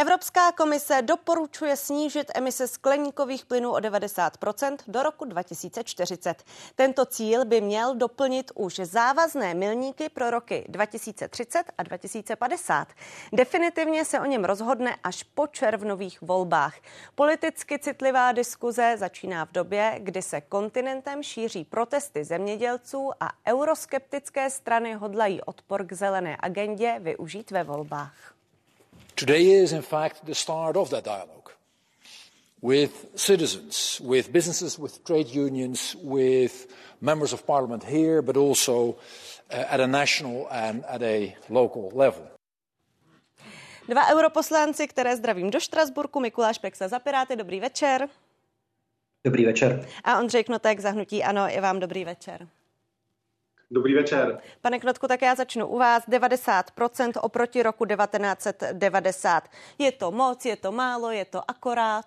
Evropská 0.00 0.52
komise 0.52 1.02
doporučuje 1.02 1.76
snížit 1.76 2.30
emise 2.34 2.68
skleníkových 2.68 3.46
plynů 3.46 3.70
o 3.70 3.76
90% 3.76 4.76
do 4.88 5.02
roku 5.02 5.24
2040. 5.24 6.44
Tento 6.74 7.06
cíl 7.06 7.44
by 7.44 7.60
měl 7.60 7.94
doplnit 7.94 8.50
už 8.54 8.76
závazné 8.76 9.54
milníky 9.54 10.08
pro 10.08 10.30
roky 10.30 10.64
2030 10.68 11.64
a 11.78 11.82
2050. 11.82 12.88
Definitivně 13.32 14.04
se 14.04 14.20
o 14.20 14.24
něm 14.24 14.44
rozhodne 14.44 14.96
až 15.04 15.22
po 15.22 15.46
červnových 15.46 16.22
volbách. 16.22 16.74
Politicky 17.14 17.78
citlivá 17.78 18.32
diskuze 18.32 18.94
začíná 18.98 19.46
v 19.46 19.52
době, 19.52 19.94
kdy 19.98 20.22
se 20.22 20.40
kontinentem 20.40 21.22
šíří 21.22 21.64
protesty 21.64 22.24
zemědělců 22.24 23.10
a 23.20 23.30
euroskeptické 23.48 24.50
strany 24.50 24.94
hodlají 24.94 25.42
odpor 25.42 25.86
k 25.86 25.92
zelené 25.92 26.36
agendě 26.40 26.96
využít 26.98 27.50
ve 27.50 27.64
volbách. 27.64 28.39
Today 29.20 29.50
is, 29.62 29.72
in 29.72 29.82
fact, 29.82 30.24
the 30.24 30.34
start 30.34 30.76
of 30.76 30.88
that 30.90 31.04
dialogue 31.04 31.50
with 32.62 32.90
citizens, 33.14 34.00
with 34.00 34.32
businesses, 34.32 34.78
with 34.78 35.04
trade 35.04 35.28
unions, 35.28 35.94
with 36.02 36.66
members 37.02 37.34
of 37.34 37.46
parliament 37.46 37.84
here, 37.84 38.22
but 38.22 38.36
also 38.38 38.96
uh, 39.52 39.74
at 39.74 39.80
a 39.80 39.86
national 39.86 40.48
and 40.50 40.84
at 40.88 41.02
a 41.02 41.36
local 41.50 41.92
level. 41.94 42.30
Dva 43.88 44.08
europoslanci, 44.10 44.88
které 44.88 45.16
zdravím 45.16 45.50
do 45.50 45.60
Štrasburku, 45.60 46.20
Mikuláš 46.20 46.58
Peksa 46.58 46.88
za 46.88 46.98
Piráty, 46.98 47.36
dobrý 47.36 47.60
večer. 47.60 48.08
Dobrý 49.24 49.44
večer. 49.44 49.88
A 50.04 50.18
Ondřej 50.18 50.44
Knotek 50.44 50.80
za 50.80 50.90
Hnutí 50.90 51.24
Ano, 51.24 51.56
i 51.56 51.60
vám 51.60 51.80
dobrý 51.80 52.04
večer. 52.04 52.48
Dobrý 53.72 53.94
večer. 53.94 54.40
Pane 54.60 54.78
Knotku, 54.78 55.06
tak 55.06 55.22
já 55.22 55.34
začnu 55.34 55.66
u 55.66 55.78
vás. 55.78 56.08
90% 56.08 57.12
oproti 57.22 57.62
roku 57.62 57.86
1990. 57.86 59.44
Je 59.78 59.92
to 59.92 60.10
moc, 60.10 60.44
je 60.44 60.56
to 60.56 60.72
málo, 60.72 61.10
je 61.10 61.24
to 61.24 61.50
akorát? 61.50 62.06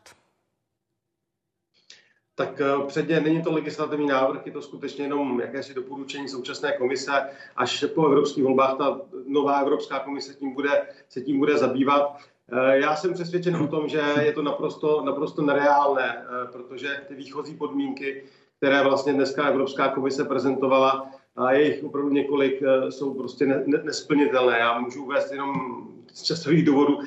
Tak 2.36 2.61
eh, 2.61 2.88
předně 2.88 3.20
není 3.20 3.42
to 3.42 3.52
legislativní 3.52 4.08
návrh, 4.08 4.45
je 4.45 4.52
to 4.52 4.61
skutečně 4.61 5.05
jenom 5.05 5.39
jakési 5.39 5.73
doporučení 5.73 6.30
současné 6.30 6.78
komise. 6.78 7.11
Až 7.55 7.86
po 7.95 8.05
evropských 8.05 8.44
volbách 8.44 8.77
ta 8.77 9.02
nová 9.27 9.59
Evropská 9.59 10.00
komise 10.00 10.33
tím 10.33 10.53
bude, 10.53 10.88
se 11.09 11.22
tím 11.22 11.39
bude 11.39 11.58
zabývat. 11.58 12.17
Eh, 12.52 12.80
já 12.80 12.95
jsem 12.95 13.14
přesvědčen 13.14 13.55
o 13.55 13.67
tom, 13.67 13.88
že 13.88 14.02
je 14.22 14.33
to 14.33 14.42
naprosto, 14.42 15.02
naprosto 15.05 15.42
nereálné, 15.42 16.25
eh, 16.25 16.52
protože 16.52 17.02
ty 17.08 17.16
výchozí 17.16 17.55
podmínky, 17.55 18.23
které 18.58 18.83
vlastně 18.83 19.14
dneska 19.14 19.48
Evropská 19.48 19.89
komise 19.89 20.23
prezentovala, 20.23 21.11
a 21.36 21.53
jejich 21.53 21.84
opravdu 21.84 22.09
několik 22.09 22.62
eh, 22.62 22.92
jsou 22.92 23.14
prostě 23.14 23.45
nesplnitelné. 23.84 24.59
Já 24.59 24.80
můžu 24.80 25.03
uvést 25.03 25.31
jenom 25.31 25.53
z 26.14 26.23
časových 26.23 26.66
důvodů 26.66 27.00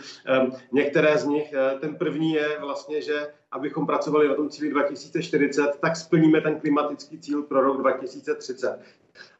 některé 0.72 1.19
z 1.19 1.24
nich. 1.24 1.55
Ten 1.80 1.94
první 1.94 2.32
je 2.32 2.58
vlastně, 2.60 3.02
že 3.02 3.27
abychom 3.50 3.86
pracovali 3.86 4.28
na 4.28 4.34
tom 4.34 4.48
cíli 4.48 4.70
2040, 4.70 5.70
tak 5.80 5.97
splníme 5.97 6.41
ten 6.41 6.60
klimatický 6.60 7.19
cíl 7.19 7.42
pro 7.42 7.60
rok 7.60 7.80
2030 7.80 8.80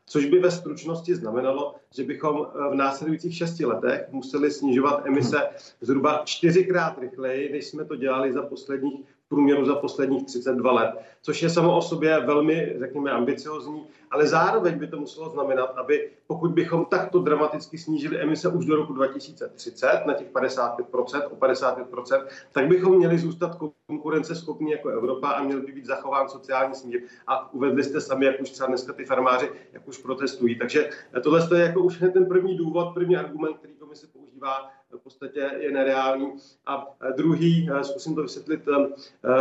což 0.07 0.25
by 0.25 0.39
ve 0.39 0.51
stručnosti 0.51 1.15
znamenalo, 1.15 1.75
že 1.95 2.05
bychom 2.05 2.47
eh, 2.47 2.71
v 2.71 2.75
následujících 2.75 3.37
šesti 3.37 3.65
letech 3.65 4.09
museli 4.11 4.51
snižovat 4.51 5.07
emise 5.07 5.49
zhruba 5.81 6.23
čtyřikrát 6.25 6.99
rychleji, 6.99 7.53
než 7.53 7.67
jsme 7.67 7.85
to 7.85 7.97
dělali 7.97 8.33
za 8.33 8.43
posledních 8.43 9.05
průměru 9.29 9.65
za 9.65 9.75
posledních 9.75 10.25
32 10.25 10.73
let, 10.73 10.95
což 11.23 11.43
je 11.43 11.51
samo 11.51 11.77
o 11.77 11.83
sobě 11.83 12.21
velmi, 12.21 12.77
řekněme, 12.79 13.11
ambiciozní, 13.11 13.87
ale 14.11 14.27
zároveň 14.27 14.79
by 14.79 14.87
to 14.87 15.01
muselo 15.01 15.31
znamenat, 15.31 15.75
aby 15.77 16.11
pokud 16.27 16.51
bychom 16.51 16.85
takto 16.85 17.19
dramaticky 17.19 17.79
snížili 17.79 18.21
emise 18.21 18.49
už 18.49 18.67
do 18.67 18.77
roku 18.77 18.93
2030 18.93 20.03
na 20.07 20.15
těch 20.15 20.33
55%, 20.33 21.27
o 21.31 21.37
55%, 21.37 22.25
tak 22.53 22.69
bychom 22.69 22.97
měli 22.97 23.19
zůstat 23.19 23.59
konkurenceschopní 23.87 24.71
jako 24.71 24.89
Evropa 24.89 25.31
a 25.31 25.43
měl 25.43 25.61
by 25.61 25.73
být 25.73 25.87
zachován 25.87 26.29
sociální 26.29 26.75
smír. 26.75 27.01
A 27.27 27.55
uvedli 27.55 27.85
jste 27.85 28.01
sami, 28.01 28.27
jak 28.27 28.41
už 28.41 28.51
třeba 28.51 28.67
dneska 28.67 28.93
ty 28.93 29.05
farmáři, 29.05 29.51
jak 29.73 29.89
už 29.89 29.99
protestují. 29.99 30.59
Takže 30.59 30.91
tohle 31.23 31.49
je 31.55 31.63
jako 31.63 31.81
už 31.81 31.99
ten 31.99 32.27
první 32.27 32.57
důvod, 32.57 32.95
první 32.95 33.17
argument, 33.17 33.57
který 33.59 33.75
komise 33.75 34.07
používá 34.13 34.71
v 34.99 35.03
podstatě 35.03 35.51
je 35.59 35.71
nereálný. 35.71 36.33
A 36.67 36.87
druhý, 37.17 37.71
zkusím 37.83 38.15
to 38.15 38.23
vysvětlit 38.23 38.61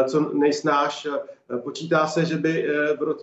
co 0.08 0.20
nejsnáš, 0.34 1.08
počítá 1.64 2.08
se, 2.08 2.26
že 2.26 2.38
by 2.38 2.68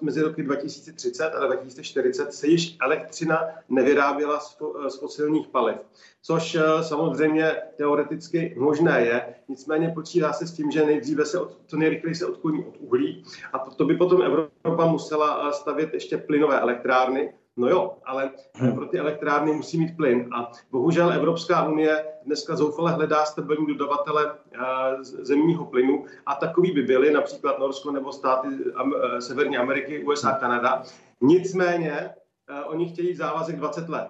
mezi 0.03 0.22
roky 0.22 0.42
2030 0.42 1.25
a 1.25 1.47
2040 1.47 2.34
se 2.34 2.47
již 2.47 2.76
elektřina 2.81 3.44
nevyráběla 3.69 4.41
z 4.88 4.98
fosilních 4.98 5.48
paliv. 5.48 5.76
Což 6.22 6.59
samozřejmě 6.82 7.56
teoreticky 7.76 8.54
možné 8.59 9.00
je, 9.00 9.34
nicméně 9.48 9.92
počítá 9.94 10.32
se 10.32 10.47
s 10.47 10.53
tím, 10.53 10.71
že 10.71 10.87
nejdříve 10.87 11.25
se 11.25 11.41
od, 11.41 11.59
co 11.66 11.76
nejrychleji 11.76 12.15
se 12.15 12.26
odkloní 12.26 12.65
od 12.65 12.76
uhlí 12.78 13.25
a 13.53 13.59
to 13.59 13.84
by 13.84 13.97
potom 13.97 14.22
Evropa 14.22 14.87
musela 14.87 15.53
stavět 15.53 15.94
ještě 15.94 16.19
plynové 16.19 16.60
elektrárny, 16.60 17.34
No 17.57 17.69
jo, 17.69 17.97
ale 18.05 18.31
hmm. 18.55 18.75
pro 18.75 18.87
ty 18.87 18.99
elektrárny 18.99 19.53
musí 19.53 19.79
mít 19.79 19.97
plyn. 19.97 20.29
A 20.35 20.51
bohužel 20.71 21.13
Evropská 21.13 21.69
unie 21.69 22.05
dneska 22.25 22.57
zoufale 22.57 22.93
hledá 22.93 23.25
stabilní 23.25 23.67
dodavatele 23.67 24.35
eh, 24.53 24.59
zemního 25.01 25.65
plynu 25.65 26.05
a 26.27 26.35
takový 26.35 26.73
by 26.73 26.83
byly 26.83 27.13
například 27.13 27.59
Norsko 27.59 27.91
nebo 27.91 28.13
státy 28.13 28.49
eh, 28.49 29.21
Severní 29.21 29.57
Ameriky, 29.57 30.05
USA, 30.05 30.33
Kanada. 30.33 30.83
Nicméně 31.21 31.93
eh, 31.93 32.65
oni 32.65 32.89
chtějí 32.89 33.15
závazek 33.15 33.57
20 33.57 33.89
let. 33.89 34.09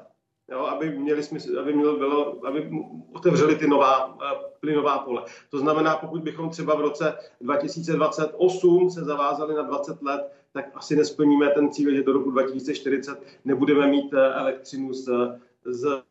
Jo, 0.50 0.58
aby 0.58 0.98
měli 0.98 1.22
smysl, 1.22 1.60
aby, 1.60 1.72
mělo, 1.72 1.96
bylo, 1.96 2.46
aby 2.46 2.70
otevřeli 3.12 3.56
ty 3.56 3.66
nová 3.66 4.18
plynová 4.62 4.98
pole. 4.98 5.22
To 5.50 5.58
znamená, 5.58 5.96
pokud 5.96 6.22
bychom 6.22 6.50
třeba 6.50 6.74
v 6.74 6.80
roce 6.80 7.14
2028 7.40 8.90
se 8.90 9.04
zavázali 9.04 9.54
na 9.54 9.62
20 9.62 10.02
let, 10.02 10.32
tak 10.52 10.70
asi 10.74 10.96
nesplníme 10.96 11.48
ten 11.48 11.72
cíl, 11.72 11.94
že 11.94 12.02
do 12.02 12.12
roku 12.12 12.30
2040 12.30 13.22
nebudeme 13.44 13.86
mít 13.86 14.14
eh, 14.14 14.34
elektřinu 14.34 14.92
z 14.92 15.08
z 15.64 15.84
uh, 15.84 16.02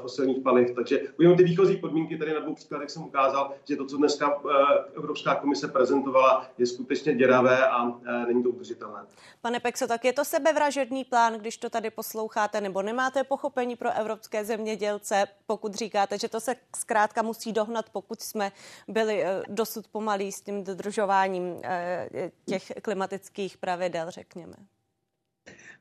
fosilních 0.00 0.42
paliv. 0.42 0.74
Takže 0.74 1.00
jenom 1.18 1.36
ty 1.36 1.44
výchozí 1.44 1.76
podmínky 1.76 2.18
tady 2.18 2.34
na 2.34 2.40
dvou 2.40 2.54
příkladech 2.54 2.90
jsem 2.90 3.02
ukázal, 3.02 3.52
že 3.68 3.76
to, 3.76 3.86
co 3.86 3.96
dneska 3.96 4.36
uh, 4.36 4.50
Evropská 4.96 5.34
komise 5.34 5.68
prezentovala, 5.68 6.50
je 6.58 6.66
skutečně 6.66 7.14
děravé 7.14 7.68
a 7.68 7.82
uh, 7.82 7.98
není 8.26 8.42
to 8.42 8.48
udržitelné. 8.48 9.00
Pane 9.40 9.60
Pexo, 9.60 9.86
tak 9.86 10.04
je 10.04 10.12
to 10.12 10.24
sebevražedný 10.24 11.04
plán, 11.04 11.34
když 11.34 11.56
to 11.56 11.70
tady 11.70 11.90
posloucháte, 11.90 12.60
nebo 12.60 12.82
nemáte 12.82 13.24
pochopení 13.24 13.76
pro 13.76 13.92
evropské 13.92 14.44
zemědělce, 14.44 15.26
pokud 15.46 15.74
říkáte, 15.74 16.18
že 16.18 16.28
to 16.28 16.40
se 16.40 16.54
zkrátka 16.76 17.22
musí 17.22 17.52
dohnat, 17.52 17.90
pokud 17.92 18.20
jsme 18.20 18.52
byli 18.88 19.24
dosud 19.48 19.88
pomalí 19.88 20.32
s 20.32 20.40
tím 20.40 20.64
dodržováním 20.64 21.60
těch 22.46 22.72
klimatických 22.82 23.58
pravidel, 23.58 24.10
řekněme. 24.10 24.54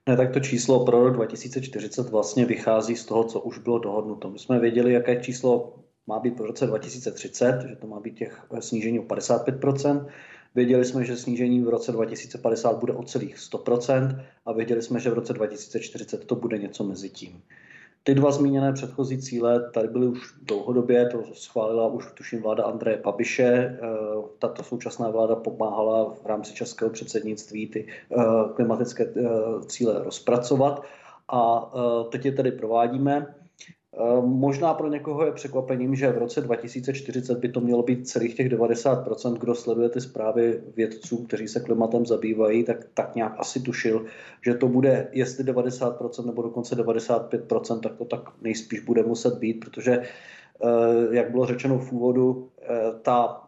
Ne, 0.09 0.17
tak 0.17 0.33
to 0.33 0.39
číslo 0.39 0.85
pro 0.85 1.03
rok 1.03 1.13
2040 1.13 2.09
vlastně 2.09 2.45
vychází 2.45 2.95
z 2.95 3.05
toho, 3.05 3.23
co 3.23 3.39
už 3.39 3.57
bylo 3.57 3.79
dohodnuto. 3.79 4.29
My 4.29 4.39
jsme 4.39 4.59
věděli, 4.59 4.93
jaké 4.93 5.21
číslo 5.21 5.79
má 6.07 6.19
být 6.19 6.39
v 6.39 6.45
roce 6.45 6.67
2030, 6.67 7.65
že 7.69 7.75
to 7.75 7.87
má 7.87 7.99
být 7.99 8.17
těch 8.17 8.45
eh, 8.53 8.61
snížení 8.61 8.99
o 8.99 9.03
55%. 9.03 10.07
Věděli 10.55 10.85
jsme, 10.85 11.05
že 11.05 11.17
snížení 11.17 11.63
v 11.63 11.69
roce 11.69 11.91
2050 11.91 12.79
bude 12.79 12.93
o 12.93 13.03
celých 13.03 13.37
100% 13.37 14.25
a 14.45 14.53
věděli 14.53 14.81
jsme, 14.81 14.99
že 14.99 15.09
v 15.09 15.13
roce 15.13 15.33
2040 15.33 16.25
to 16.25 16.35
bude 16.35 16.57
něco 16.57 16.83
mezi 16.83 17.09
tím. 17.09 17.41
Ty 18.07 18.15
dva 18.15 18.31
zmíněné 18.31 18.73
předchozí 18.73 19.21
cíle 19.21 19.69
tady 19.71 19.87
byly 19.87 20.07
už 20.07 20.33
dlouhodobě, 20.41 21.09
to 21.09 21.23
schválila 21.33 21.87
už 21.87 22.05
tuším 22.13 22.41
vláda 22.41 22.63
Andreje 22.63 23.01
Babiše. 23.03 23.43
Eh, 23.43 23.79
tato 24.39 24.63
současná 24.63 25.09
vláda 25.09 25.35
pomáhala 25.35 26.13
v 26.13 26.25
rámci 26.25 26.53
českého 26.53 26.91
předsednictví 26.91 27.67
ty 27.67 27.87
eh, 27.87 28.23
klimatické 28.55 29.03
eh, 29.03 29.21
cíle 29.65 30.03
rozpracovat 30.03 30.83
a 31.27 31.71
teď 32.09 32.25
je 32.25 32.31
tedy 32.31 32.51
provádíme. 32.51 33.35
Eh, 33.97 34.21
možná 34.21 34.73
pro 34.73 34.87
někoho 34.87 35.25
je 35.25 35.31
překvapením, 35.31 35.95
že 35.95 36.11
v 36.11 36.17
roce 36.17 36.41
2040 36.41 37.39
by 37.39 37.49
to 37.49 37.61
mělo 37.61 37.83
být 37.83 38.07
celých 38.07 38.35
těch 38.35 38.49
90%, 38.49 39.33
kdo 39.33 39.55
sleduje 39.55 39.89
ty 39.89 40.01
zprávy 40.01 40.61
vědců, 40.75 41.17
kteří 41.17 41.47
se 41.47 41.59
klimatem 41.59 42.05
zabývají, 42.05 42.63
tak, 42.63 42.77
tak 42.93 43.15
nějak 43.15 43.35
asi 43.37 43.59
tušil, 43.59 44.05
že 44.45 44.53
to 44.53 44.67
bude, 44.67 45.07
jestli 45.11 45.43
90% 45.43 46.25
nebo 46.25 46.41
dokonce 46.41 46.75
95%, 46.75 47.79
tak 47.79 47.95
to 47.95 48.05
tak 48.05 48.21
nejspíš 48.41 48.79
bude 48.79 49.03
muset 49.03 49.37
být, 49.37 49.53
protože, 49.53 50.01
eh, 50.01 51.15
jak 51.15 51.31
bylo 51.31 51.45
řečeno 51.45 51.79
v 51.79 51.91
úvodu, 51.91 52.49
eh, 52.61 52.91
ta 53.01 53.41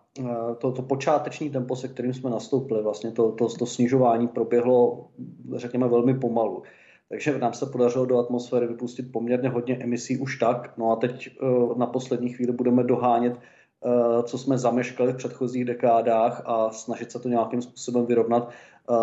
to, 0.58 0.72
to 0.72 0.82
počáteční 0.82 1.50
tempo, 1.50 1.76
se 1.76 1.88
kterým 1.88 2.14
jsme 2.14 2.30
nastoupili, 2.30 2.84
vlastně 2.84 3.12
to, 3.12 3.32
to, 3.32 3.48
to 3.48 3.66
snižování 3.66 4.28
proběhlo, 4.28 5.08
řekněme, 5.56 5.88
velmi 5.88 6.20
pomalu. 6.20 6.64
Takže 7.10 7.40
nám 7.40 7.54
se 7.54 7.66
podařilo 7.66 8.06
do 8.06 8.20
atmosféry 8.20 8.68
vypustit 8.68 9.12
poměrně 9.12 9.50
hodně 9.50 9.78
emisí 9.78 10.18
už 10.18 10.38
tak. 10.38 10.78
No 10.78 10.92
a 10.92 10.96
teď 10.96 11.30
eh, 11.42 11.46
na 11.76 11.86
poslední 11.86 12.30
chvíli 12.30 12.52
budeme 12.52 12.84
dohánět, 12.84 13.34
eh, 13.40 14.24
co 14.24 14.38
jsme 14.38 14.58
zameškali 14.58 15.14
v 15.14 15.18
předchozích 15.18 15.66
dekádách 15.66 16.42
a 16.46 16.70
snažit 16.72 17.12
se 17.12 17.20
to 17.20 17.30
nějakým 17.30 17.62
způsobem 17.62 18.06
vyrovnat. 18.06 18.50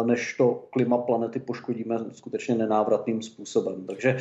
Než 0.04 0.34
to 0.34 0.64
klima 0.70 0.98
planety 0.98 1.40
poškodíme 1.40 1.98
skutečně 2.12 2.54
nenávratným 2.54 3.22
způsobem. 3.22 3.86
Takže 3.86 4.16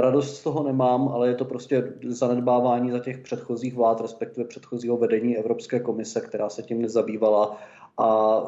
radost 0.00 0.36
z 0.36 0.42
toho 0.42 0.62
nemám, 0.62 1.08
ale 1.08 1.28
je 1.28 1.34
to 1.34 1.44
prostě 1.44 1.92
zanedbávání 2.06 2.90
za 2.90 2.98
těch 2.98 3.18
předchozích 3.18 3.74
vlád, 3.74 4.00
respektive 4.00 4.48
předchozího 4.48 4.96
vedení 4.96 5.36
Evropské 5.36 5.80
komise, 5.80 6.20
která 6.20 6.48
se 6.48 6.62
tím 6.62 6.82
nezabývala 6.82 7.56
a 7.98 8.40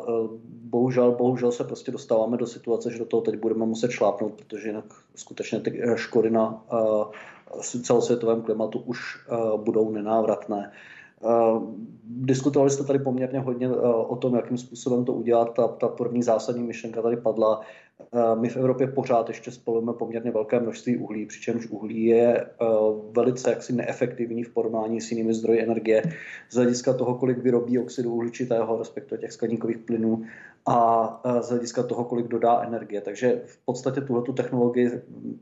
bohužel, 0.49 1.13
bohužel 1.13 1.53
se 1.53 1.65
prostě 1.65 1.93
dostáváme 1.93 2.37
do 2.37 2.47
situace, 2.47 2.91
že 2.91 2.99
do 2.99 3.05
toho 3.05 3.21
teď 3.21 3.37
budeme 3.37 3.67
muset 3.67 3.91
šlápnout, 3.91 4.33
protože 4.33 4.69
jinak 4.69 4.85
skutečně 5.15 5.61
ty 5.61 5.83
škody 5.95 6.31
na 6.31 6.65
celosvětovém 7.83 8.43
klimatu 8.43 8.79
už 8.79 8.99
budou 9.57 9.91
nenávratné. 9.91 10.73
Diskutovali 12.05 12.71
jste 12.71 12.85
tady 12.85 12.99
poměrně 12.99 13.41
hodně 13.41 13.71
o 13.87 14.17
tom, 14.17 14.35
jakým 14.35 14.59
způsobem 14.59 15.05
to 15.05 15.13
udělat. 15.13 15.55
Ta, 15.55 15.69
ta 15.69 15.89
první 15.89 16.23
zásadní 16.23 16.63
myšlenka 16.63 17.03
tady 17.03 17.17
padla. 17.17 17.61
My 18.41 18.49
v 18.49 18.57
Evropě 18.57 18.87
pořád 18.87 19.29
ještě 19.29 19.51
spalujeme 19.51 19.93
poměrně 19.93 20.31
velké 20.31 20.61
množství 20.61 20.97
uhlí, 20.97 21.27
přičemž 21.27 21.67
uhlí 21.67 22.05
je 22.05 22.47
velice 23.11 23.51
jaksi 23.51 23.73
neefektivní 23.73 24.45
v 24.45 24.51
porovnání 24.51 25.01
s 25.01 25.11
jinými 25.11 25.35
zdroji 25.35 25.63
energie 25.63 26.03
z 26.51 26.55
hlediska 26.55 26.93
toho, 26.93 27.15
kolik 27.15 27.39
vyrobí 27.39 27.79
oxidu 27.79 28.15
uhličitého, 28.15 28.79
respektive 28.79 29.21
těch 29.21 29.33
skleníkových 29.33 29.79
plynů 29.79 30.25
a 30.67 31.23
z 31.41 31.49
hlediska 31.49 31.83
toho, 31.83 32.05
kolik 32.05 32.29
dodá 32.29 32.63
energie. 32.63 33.01
Takže 33.01 33.43
v 33.47 33.65
podstatě 33.65 34.01
tuhle 34.01 34.23
technologii 34.37 34.91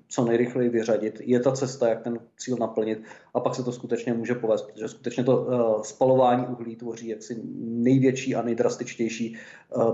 co 0.09 0.25
nejrychleji 0.25 0.69
vyřadit 0.69 1.21
je 1.25 1.41
ta 1.41 1.53
cesta, 1.53 1.89
jak 1.89 2.03
ten 2.03 2.19
cíl 2.37 2.57
naplnit 2.61 3.03
a 3.35 3.41
pak 3.41 3.55
se 3.55 3.65
to 3.65 3.73
skutečně 3.73 4.15
může 4.15 4.35
povést, 4.35 4.67
protože 4.73 4.89
skutečně 4.89 5.25
to 5.25 5.47
spalování 5.83 6.47
uhlí 6.47 6.77
tvoří 6.77 7.09
jaksi 7.09 7.41
největší 7.65 8.35
a 8.35 8.43
nejdrastičtější 8.43 9.37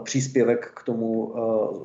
příspěvek 0.03 0.73
k 0.77 0.83
tomu 0.83 1.35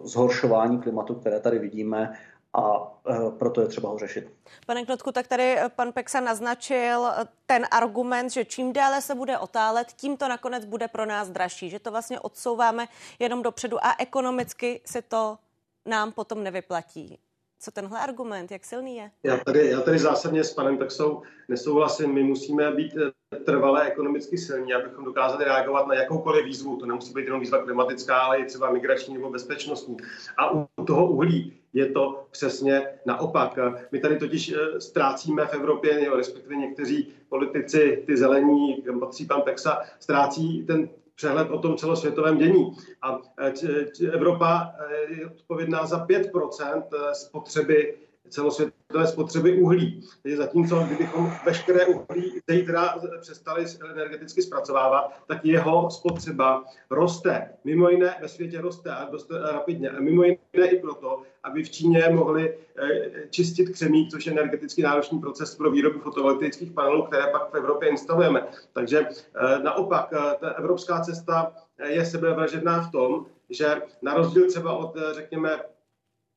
zhoršování 0.03 0.64
klimatu, 0.69 1.15
které 1.15 1.39
tady 1.39 1.59
vidíme 1.59 2.19
a 2.53 2.93
proto 3.37 3.61
je 3.61 3.67
třeba 3.67 3.89
ho 3.89 3.97
řešit. 3.97 4.33
Pane 4.65 4.85
Knotku, 4.85 5.11
tak 5.11 5.27
tady 5.27 5.57
pan 5.75 5.91
Peksa 5.91 6.19
naznačil 6.19 7.11
ten 7.45 7.65
argument, 7.71 8.29
že 8.29 8.45
čím 8.45 8.73
déle 8.73 9.01
se 9.01 9.15
bude 9.15 9.37
otálet, 9.37 9.87
tím 9.87 10.17
to 10.17 10.27
nakonec 10.27 10.65
bude 10.65 10.87
pro 10.87 11.05
nás 11.05 11.29
dražší, 11.29 11.69
že 11.69 11.79
to 11.79 11.91
vlastně 11.91 12.19
odsouváme 12.19 12.87
jenom 13.19 13.43
dopředu 13.43 13.85
a 13.85 13.95
ekonomicky 13.99 14.81
se 14.85 15.01
to 15.01 15.37
nám 15.85 16.11
potom 16.11 16.43
nevyplatí. 16.43 17.19
Co 17.59 17.71
tenhle 17.71 17.99
argument, 17.99 18.51
jak 18.51 18.65
silný 18.65 18.97
je? 18.97 19.11
Já 19.23 19.37
tady, 19.37 19.69
já 19.69 19.81
tady 19.81 19.99
zásadně 19.99 20.43
s 20.43 20.53
panem 20.53 20.77
Pexou 20.77 21.21
nesouhlasím. 21.47 22.13
My 22.13 22.23
musíme 22.23 22.71
být 22.71 22.93
trvalé 23.45 23.87
ekonomicky 23.87 24.37
silní, 24.37 24.73
abychom 24.73 25.05
dokázali 25.05 25.45
reagovat 25.45 25.87
na 25.87 25.95
jakoukoliv 25.95 26.45
výzvu. 26.45 26.77
To 26.77 26.85
nemusí 26.85 27.13
být 27.13 27.25
jenom 27.25 27.39
výzva 27.39 27.63
klimatická, 27.63 28.17
ale 28.17 28.37
i 28.37 28.45
třeba 28.45 28.71
migrační 28.71 29.13
nebo 29.13 29.29
bezpečnostní. 29.29 29.97
A 30.37 30.51
u 30.51 30.85
toho 30.87 31.07
uhlí 31.07 31.53
je 31.73 31.85
to 31.85 32.27
přesně 32.31 32.87
naopak. 33.05 33.59
My 33.91 33.99
tady 33.99 34.17
totiž 34.17 34.51
eh, 34.51 34.81
ztrácíme 34.81 35.45
v 35.45 35.53
Evropě, 35.53 36.09
respektive 36.15 36.55
někteří 36.55 37.13
politici, 37.29 38.03
ty 38.07 38.17
zelení, 38.17 38.83
patří 38.99 39.25
pan 39.25 39.41
Pexa, 39.41 39.81
ztrácí 39.99 40.65
ten 40.65 40.89
přehled 41.15 41.49
o 41.51 41.59
tom 41.59 41.77
celosvětovém 41.77 42.37
dění. 42.37 42.71
A 43.01 43.19
eh, 43.39 44.07
Evropa 44.11 44.73
eh, 44.79 45.13
je 45.13 45.25
odpovědná 45.27 45.85
za 45.85 46.05
5% 46.05 46.83
spotřeby 47.13 47.97
celosvětové 48.29 48.74
spotřeby 49.05 49.61
uhlí. 49.61 50.03
Takže 50.23 50.37
zatímco, 50.37 50.79
kdybychom 50.79 51.31
veškeré 51.45 51.85
uhlí 51.85 52.41
zítra 52.49 52.95
přestali 53.21 53.65
energeticky 53.91 54.41
zpracovávat, 54.41 55.13
tak 55.27 55.45
jeho 55.45 55.89
spotřeba 55.91 56.63
roste. 56.89 57.49
Mimo 57.63 57.89
jiné 57.89 58.15
ve 58.21 58.27
světě 58.27 58.61
roste 58.61 58.91
a 58.91 59.05
dost 59.05 59.31
rapidně. 59.51 59.89
A 59.89 59.99
mimo 59.99 60.23
jiné 60.23 60.67
i 60.67 60.79
proto, 60.79 61.21
aby 61.43 61.63
v 61.63 61.69
Číně 61.69 62.09
mohli 62.11 62.57
eh, 62.77 63.27
čistit 63.29 63.69
křemík, 63.69 64.11
což 64.11 64.25
je 64.25 64.31
energeticky 64.31 64.81
náročný 64.81 65.19
proces 65.19 65.55
pro 65.55 65.71
výrobu 65.71 65.99
fotovoltaických 65.99 66.71
panelů, 66.71 67.03
které 67.03 67.27
pak 67.31 67.51
v 67.51 67.57
Evropě 67.57 67.89
instalujeme. 67.89 68.47
Takže 68.73 68.99
eh, 68.99 69.59
naopak, 69.63 70.13
eh, 70.13 70.35
ta 70.39 70.49
evropská 70.49 71.01
cesta 71.01 71.53
je 71.87 72.05
sebevražedná 72.05 72.81
v 72.81 72.91
tom, 72.91 73.25
že 73.49 73.81
na 74.01 74.13
rozdíl 74.13 74.47
třeba 74.47 74.73
od, 74.73 74.97
řekněme, 75.11 75.59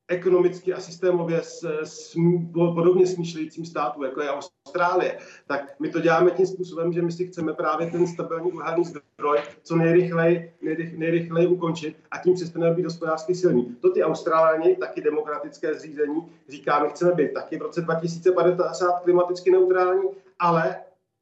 ekonomicky 0.09 0.73
a 0.73 0.79
systémově 0.79 1.41
s, 1.41 1.81
s 1.83 2.15
podobně 2.53 3.07
smýšlejícím 3.07 3.65
státu, 3.65 4.03
jako 4.03 4.21
je 4.21 4.29
Austrálie, 4.29 5.17
tak 5.47 5.75
my 5.79 5.89
to 5.89 5.99
děláme 5.99 6.31
tím 6.31 6.47
způsobem, 6.47 6.93
že 6.93 7.01
my 7.01 7.11
si 7.11 7.27
chceme 7.27 7.53
právě 7.53 7.91
ten 7.91 8.07
stabilní 8.07 8.51
uhelný 8.51 8.85
zdroj 8.85 9.39
co 9.63 9.75
nejrychleji, 9.75 10.53
nejrych, 10.61 10.97
nejrychleji 10.97 11.47
ukončit 11.47 11.97
a 12.11 12.17
tím 12.17 12.33
přestaneme 12.33 12.75
být 12.75 12.85
hospodářsky 12.85 13.35
silní. 13.35 13.75
To 13.81 13.89
ty 13.89 14.03
Austráláni, 14.03 14.75
taky 14.75 15.01
demokratické 15.01 15.73
zřízení, 15.73 16.31
říká, 16.49 16.83
my 16.83 16.89
chceme 16.89 17.11
být 17.11 17.33
taky 17.33 17.57
v 17.57 17.61
roce 17.61 17.81
2050 17.81 18.99
klimaticky 18.99 19.51
neutrální, 19.51 20.09
ale 20.39 20.75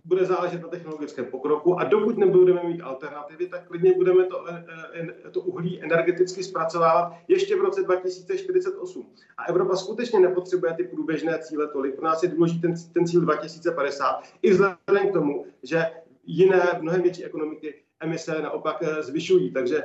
bude 0.08 0.26
záležet 0.26 0.62
na 0.62 0.68
technologickém 0.68 1.26
pokroku 1.26 1.80
a 1.80 1.84
dokud 1.84 2.18
nebudeme 2.18 2.64
mít 2.64 2.82
alternativy, 2.82 3.48
tak 3.48 3.68
klidně 3.68 3.94
budeme 3.94 4.24
to, 4.24 4.46
eh, 4.50 4.66
eh, 4.94 5.32
to 5.32 5.42
uhlí 5.42 5.84
energeticky 5.84 6.44
zpracovávat 6.44 7.14
ještě 7.28 7.56
v 7.56 7.62
roce 7.62 7.84
2048. 7.84 9.06
A 9.38 9.46
Evropa 9.46 9.76
skutečně 9.76 10.20
nepotřebuje 10.20 10.74
ty 10.74 10.84
průběžné 10.84 11.40
cíle 11.40 11.68
tolik. 11.68 11.96
Pro 11.96 12.06
nás 12.06 12.24
je 12.24 12.30
důležitý 12.30 12.62
ten, 12.62 12.74
ten 12.94 13.08
cíl 13.08 13.22
2050. 13.22 14.22
I 14.42 14.52
vzhledem 14.52 15.10
k 15.10 15.14
tomu, 15.14 15.46
že 15.64 15.86
jiné, 16.26 16.80
mnohem 16.82 17.02
větší 17.02 17.24
ekonomiky 17.26 17.74
emise 18.00 18.42
naopak 18.42 18.78
eh, 18.82 19.04
zvyšují. 19.04 19.52
Takže 19.52 19.84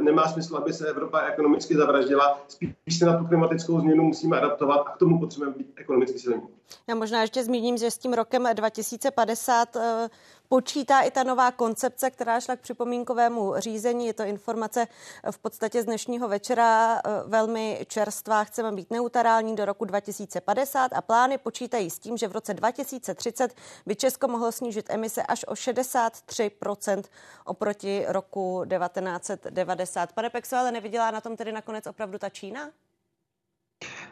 nemá 0.00 0.28
smysl, 0.28 0.56
aby 0.56 0.72
se 0.72 0.88
Evropa 0.88 1.20
ekonomicky 1.20 1.76
zavraždila. 1.76 2.44
Spíš 2.48 2.98
se 2.98 3.06
na 3.06 3.18
tu 3.18 3.26
klimatickou 3.26 3.80
změnu 3.80 4.04
musíme 4.04 4.36
adaptovat 4.36 4.84
a 4.86 4.90
k 4.90 4.96
tomu 4.96 5.20
potřebujeme 5.20 5.56
být 5.56 5.72
ekonomicky 5.76 6.18
silní. 6.18 6.42
Já 6.88 6.94
možná 6.94 7.20
ještě 7.20 7.44
zmíním, 7.44 7.76
že 7.76 7.90
s 7.90 7.98
tím 7.98 8.12
rokem 8.12 8.48
2050 8.54 9.76
eh, 9.76 10.08
počítá 10.52 11.00
i 11.00 11.10
ta 11.10 11.22
nová 11.22 11.50
koncepce, 11.50 12.10
která 12.10 12.40
šla 12.40 12.56
k 12.56 12.60
připomínkovému 12.60 13.54
řízení. 13.56 14.06
Je 14.06 14.12
to 14.12 14.22
informace 14.22 14.86
v 15.30 15.38
podstatě 15.38 15.82
z 15.82 15.84
dnešního 15.84 16.28
večera 16.28 16.96
eh, 16.96 17.00
velmi 17.26 17.86
čerstvá. 17.88 18.44
Chceme 18.44 18.72
být 18.72 18.90
neutrální 18.90 19.56
do 19.56 19.64
roku 19.64 19.84
2050 19.84 20.92
a 20.92 21.00
plány 21.00 21.38
počítají 21.38 21.90
s 21.90 21.98
tím, 21.98 22.16
že 22.16 22.28
v 22.28 22.32
roce 22.32 22.54
2030 22.54 23.54
by 23.86 23.96
Česko 23.96 24.28
mohlo 24.28 24.52
snížit 24.52 24.86
emise 24.90 25.22
až 25.22 25.44
o 25.44 25.52
63% 25.52 27.02
oproti 27.44 28.04
roku 28.08 28.64
1990. 28.68 30.12
Pane 30.12 30.30
Pexo, 30.30 30.56
ale 30.56 30.72
neviděla 30.72 31.10
na 31.10 31.20
tom 31.20 31.36
tedy 31.36 31.52
nakonec 31.52 31.86
opravdu 31.86 32.18
ta 32.18 32.28
Čína? 32.28 32.70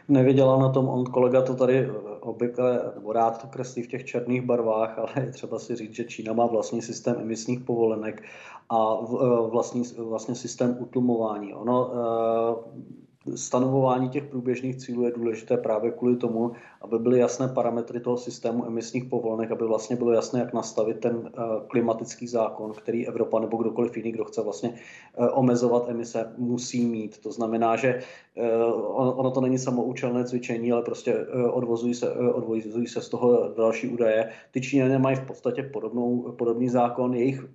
Nevěděla 0.07 0.59
na 0.59 0.69
tom, 0.69 0.89
on 0.89 1.05
kolega 1.05 1.41
to 1.41 1.55
tady 1.55 1.77
eh, 1.79 1.91
obvykle, 2.19 2.91
nebo 2.95 3.13
rád 3.13 3.41
to 3.41 3.47
kreslí 3.47 3.83
v 3.83 3.87
těch 3.87 4.05
černých 4.05 4.41
barvách, 4.41 4.99
ale 4.99 5.25
je 5.25 5.31
třeba 5.31 5.59
si 5.59 5.75
říct, 5.75 5.93
že 5.93 6.03
Čína 6.03 6.33
má 6.33 6.45
vlastní 6.45 6.81
systém 6.81 7.15
emisních 7.19 7.59
povolenek 7.59 8.23
a 8.69 8.97
eh, 9.03 9.49
vlastní, 9.49 9.83
vlastně 9.97 10.35
systém 10.35 10.77
utlumování. 10.79 11.53
Ono 11.53 11.91
eh, 11.93 12.91
stanovování 13.35 14.09
těch 14.09 14.23
průběžných 14.23 14.75
cílů 14.75 15.03
je 15.03 15.11
důležité 15.11 15.57
právě 15.57 15.91
kvůli 15.91 16.15
tomu, 16.15 16.51
aby 16.81 16.99
byly 16.99 17.19
jasné 17.19 17.47
parametry 17.47 17.99
toho 17.99 18.17
systému 18.17 18.65
emisních 18.65 19.05
povolenek, 19.05 19.51
aby 19.51 19.65
vlastně 19.65 19.95
bylo 19.95 20.11
jasné, 20.11 20.39
jak 20.39 20.53
nastavit 20.53 20.99
ten 20.99 21.29
eh, 21.33 21.41
klimatický 21.67 22.27
zákon, 22.27 22.73
který 22.73 23.07
Evropa 23.07 23.39
nebo 23.39 23.57
kdokoliv 23.57 23.97
jiný, 23.97 24.11
kdo 24.11 24.25
chce 24.25 24.41
vlastně 24.41 24.73
eh, 25.17 25.29
omezovat 25.29 25.89
emise, 25.89 26.33
musí 26.37 26.85
mít. 26.85 27.17
To 27.17 27.31
znamená, 27.31 27.75
že 27.75 27.99
eh, 28.35 28.63
ono 28.93 29.31
to 29.31 29.41
není 29.41 29.57
samoučelné 29.57 30.25
cvičení, 30.25 30.71
ale 30.71 30.81
prostě 30.81 31.27
odvozují 31.51 31.93
se, 31.93 32.11
odvozují 32.13 32.87
se 32.87 33.01
z 33.01 33.09
toho 33.09 33.53
další 33.57 33.87
údaje. 33.87 34.29
Ty 34.51 34.61
Číňané 34.61 34.99
mají 34.99 35.15
v 35.15 35.27
podstatě 35.27 35.63
podobnou, 35.63 36.31
podobný 36.37 36.69
zákon, 36.69 37.13
jejich 37.13 37.45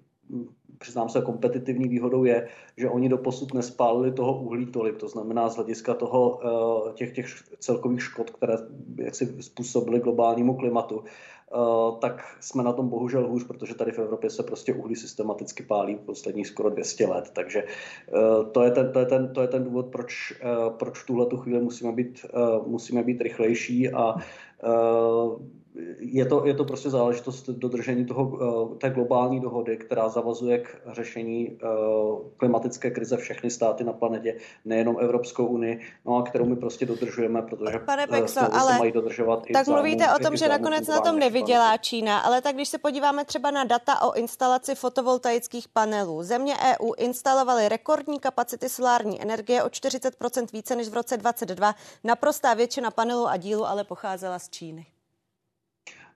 přiznám 0.78 1.08
se, 1.08 1.22
kompetitivní 1.22 1.88
výhodou 1.88 2.24
je, 2.24 2.48
že 2.76 2.88
oni 2.88 3.08
do 3.08 3.18
posud 3.18 3.54
nespálili 3.54 4.12
toho 4.12 4.40
uhlí 4.42 4.66
tolik, 4.66 4.96
to 4.96 5.08
znamená 5.08 5.48
z 5.48 5.56
hlediska 5.56 5.94
toho, 5.94 6.40
eh, 6.44 6.92
těch, 6.92 7.12
těch 7.12 7.26
celkových 7.58 8.02
škod, 8.02 8.30
které 8.30 8.54
jak 8.98 9.14
si 9.14 9.42
způsobily 9.42 10.00
globálnímu 10.00 10.54
klimatu, 10.54 11.04
eh, 11.04 11.56
tak 12.00 12.24
jsme 12.40 12.62
na 12.62 12.72
tom 12.72 12.88
bohužel 12.88 13.28
hůř, 13.28 13.46
protože 13.46 13.74
tady 13.74 13.92
v 13.92 13.98
Evropě 13.98 14.30
se 14.30 14.42
prostě 14.42 14.74
uhlí 14.74 14.96
systematicky 14.96 15.62
pálí 15.62 15.96
posledních 15.96 16.46
skoro 16.46 16.70
200 16.70 17.06
let. 17.06 17.30
Takže 17.32 17.64
eh, 17.64 18.44
to 18.52 18.62
je 18.62 18.70
ten, 18.70 18.92
to 18.92 18.98
je 18.98 19.06
ten, 19.06 19.32
to 19.32 19.40
je 19.40 19.48
ten 19.48 19.64
důvod, 19.64 19.86
proč, 19.86 20.42
proč 20.78 20.98
v 20.98 21.06
tuhle 21.06 21.26
chvíli 21.36 21.60
musíme 21.60 21.92
být, 21.92 22.26
musíme 22.66 23.02
být 23.02 23.20
rychlejší 23.20 23.90
a 23.92 24.14
je 25.98 26.26
to, 26.26 26.46
je 26.46 26.54
to 26.54 26.64
prostě 26.64 26.90
záležitost 26.90 27.48
dodržení 27.48 28.04
toho, 28.04 28.38
eh, 28.74 28.78
té 28.78 28.90
globální 28.90 29.40
dohody, 29.40 29.76
která 29.76 30.08
zavazuje 30.08 30.58
k 30.58 30.78
řešení 30.92 31.58
eh, 31.62 31.66
klimatické 32.36 32.90
krize 32.90 33.16
všechny 33.16 33.50
státy 33.50 33.84
na 33.84 33.92
planetě, 33.92 34.36
nejenom 34.64 34.96
Evropskou 35.00 35.46
unii, 35.46 35.80
no 36.04 36.16
a 36.16 36.22
kterou 36.22 36.44
my 36.44 36.56
prostě 36.56 36.86
dodržujeme, 36.86 37.42
protože 37.42 37.78
Pane 37.78 38.06
Pexo, 38.06 38.40
ale 38.52 38.78
mají 38.78 38.92
dodržovat 38.92 39.42
i 39.46 39.52
tak 39.52 39.66
mluvíte 39.66 40.14
o 40.14 40.18
tom, 40.18 40.36
že 40.36 40.48
nakonec 40.48 40.88
na 40.88 41.00
tom 41.00 41.18
nevydělá 41.18 41.76
Čína, 41.76 42.18
ale 42.18 42.42
tak 42.42 42.54
když 42.54 42.68
se 42.68 42.78
podíváme 42.78 43.24
třeba 43.24 43.50
na 43.50 43.64
data 43.64 44.02
o 44.02 44.14
instalaci 44.14 44.74
fotovoltaických 44.74 45.68
panelů, 45.68 46.22
země 46.22 46.54
EU 46.56 46.92
instalovaly 46.98 47.68
rekordní 47.68 48.20
kapacity 48.20 48.68
solární 48.68 49.22
energie 49.22 49.62
o 49.62 49.66
40% 49.66 50.46
více 50.52 50.76
než 50.76 50.88
v 50.88 50.94
roce 50.94 51.16
2022. 51.16 51.74
Naprostá 52.04 52.54
většina 52.54 52.90
panelů 52.90 53.26
a 53.26 53.36
dílů 53.36 53.66
ale 53.66 53.84
pocházela 53.84 54.38
z 54.38 54.50
Číny. 54.50 54.86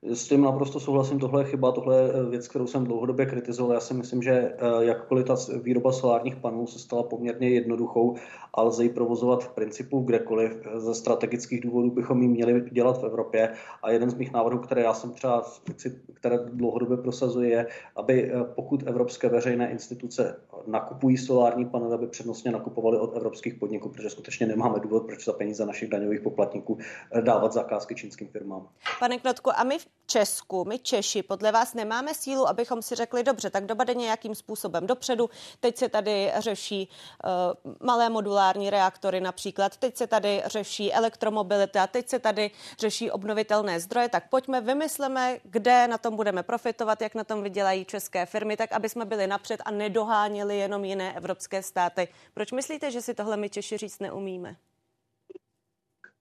S 0.03 0.29
tím 0.29 0.43
naprosto 0.43 0.81
souhlasím, 0.81 1.19
tohle 1.19 1.41
je 1.41 1.45
chyba, 1.45 1.73
tohle 1.73 1.97
je 1.97 2.11
eh, 2.13 2.31
věc, 2.31 2.49
kterou 2.49 2.67
jsem 2.67 2.85
dlouhodobě 2.85 3.27
kritizoval. 3.27 3.73
Já 3.73 3.81
si 3.81 3.95
myslím, 3.95 4.23
že 4.23 4.33
eh, 4.33 4.55
jakkoliv 4.85 5.27
ta 5.27 5.37
výroba 5.63 5.93
solárních 5.93 6.37
panelů 6.37 6.67
se 6.67 6.79
stala 6.79 7.03
poměrně 7.03 7.49
jednoduchou 7.49 8.17
a 8.55 8.63
lze 8.63 8.83
ji 8.83 8.89
provozovat 8.89 9.45
v 9.45 9.49
principu 9.49 10.01
kdekoliv, 10.01 10.63
eh, 10.65 10.81
ze 10.81 10.95
strategických 10.95 11.61
důvodů 11.61 11.91
bychom 11.91 12.23
ji 12.23 12.29
měli 12.29 12.71
dělat 12.71 13.01
v 13.01 13.05
Evropě. 13.05 13.53
A 13.83 13.91
jeden 13.91 14.11
z 14.11 14.15
mých 14.15 14.33
návrhů, 14.33 14.59
které 14.59 14.83
já 14.83 14.95
jsem 14.95 15.13
třeba, 15.13 15.45
které 16.15 16.39
dlouhodobě 16.39 16.97
prosazuji, 16.97 17.51
je, 17.51 17.67
aby 17.97 18.33
pokud 18.55 18.83
evropské 18.87 19.29
veřejné 19.29 19.71
instituce 19.71 20.37
nakupují 20.67 21.17
solární 21.17 21.67
panely, 21.67 21.95
aby 21.95 22.07
přednostně 22.07 22.51
nakupovali 22.51 22.99
od 22.99 23.17
evropských 23.17 23.55
podniků, 23.55 23.89
protože 23.89 24.11
skutečně 24.11 24.47
nemáme 24.47 24.81
důvod, 24.81 25.07
proč 25.07 25.25
za 25.25 25.33
peníze 25.33 25.67
našich 25.67 25.89
daňových 25.89 26.21
poplatníků 26.21 26.79
dávat 27.21 27.53
zakázky 27.53 27.95
čínským 27.95 28.29
firmám. 28.29 28.69
Pane 29.01 29.19
Knotku, 29.19 29.51
a 29.57 29.65
my 29.65 29.79
v 29.79 29.90
Česku, 30.11 30.65
my 30.65 30.79
Češi, 30.79 31.23
podle 31.23 31.53
vás 31.53 31.75
nemáme 31.75 32.15
sílu, 32.15 32.49
abychom 32.49 32.83
si 32.83 32.95
řekli, 32.95 33.23
dobře, 33.23 33.51
tak 33.51 33.67
doba 33.67 33.85
jde 33.85 33.95
nějakým 33.95 34.35
způsobem 34.35 34.87
dopředu. 34.87 35.31
Teď 35.61 35.77
se 35.77 35.89
tady 35.89 36.33
řeší 36.39 36.89
uh, 37.25 37.77
malé 37.87 38.11
modulární 38.11 38.71
reaktory 38.71 39.21
například, 39.21 39.77
teď 39.77 39.97
se 39.97 40.07
tady 40.07 40.43
řeší 40.47 40.93
elektromobilita, 40.93 41.87
teď 41.87 42.09
se 42.09 42.19
tady 42.19 42.51
řeší 42.79 43.11
obnovitelné 43.11 43.81
zdroje, 43.81 44.09
tak 44.09 44.29
pojďme, 44.29 44.61
vymysleme, 44.61 45.39
kde 45.43 45.89
na 45.89 45.99
tom 45.99 46.17
budeme 46.17 46.43
profitovat, 46.43 47.03
jak 47.03 47.15
na 47.15 47.25
tom 47.25 47.43
vydělají 47.43 47.85
české 47.85 48.27
firmy, 48.27 48.57
tak 48.57 48.73
aby 48.73 48.89
jsme 48.89 49.05
byli 49.05 49.27
napřed 49.27 49.61
a 49.65 49.71
nedoháněli 49.71 50.59
jenom 50.59 50.85
jiné 50.85 51.17
evropské 51.17 51.63
státy. 51.63 52.09
Proč 52.35 52.53
myslíte, 52.53 52.91
že 52.91 53.03
si 53.03 53.15
tohle 53.15 53.37
my 53.37 53.51
Češi 53.51 53.77
říct 53.77 53.99
neumíme? 53.99 54.57